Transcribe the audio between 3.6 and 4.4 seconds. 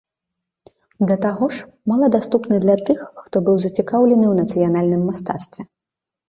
зацікаўлены ў